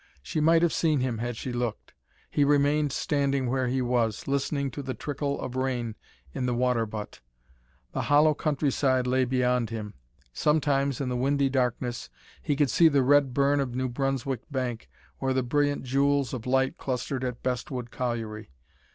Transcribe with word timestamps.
She 0.23 0.39
might 0.39 0.63
have 0.63 0.73
seen 0.73 1.01
him 1.01 1.19
had 1.19 1.37
she 1.37 1.53
looked. 1.53 1.93
He 2.31 2.43
remained 2.43 2.91
standing 2.91 3.47
where 3.47 3.67
he 3.67 3.83
was, 3.83 4.27
listening 4.27 4.71
to 4.71 4.81
the 4.81 4.95
trickle 4.95 5.39
of 5.39 5.55
rain 5.55 5.93
in 6.33 6.47
the 6.47 6.55
water 6.55 6.87
butt. 6.87 7.19
The 7.91 8.01
hollow 8.01 8.33
countryside 8.33 9.05
lay 9.05 9.25
beyond 9.25 9.69
him. 9.69 9.93
Sometimes 10.33 11.01
in 11.01 11.09
the 11.09 11.15
windy 11.15 11.49
darkness 11.49 12.09
he 12.41 12.55
could 12.55 12.71
see 12.71 12.87
the 12.87 13.03
red 13.03 13.31
burn 13.31 13.59
of 13.59 13.75
New 13.75 13.89
Brunswick 13.89 14.41
bank, 14.49 14.89
or 15.19 15.33
the 15.33 15.43
brilliant 15.43 15.83
jewels 15.83 16.33
of 16.33 16.47
light 16.47 16.79
clustered 16.79 17.23
at 17.23 17.43
Bestwood 17.43 17.91
Colliery. 17.91 18.49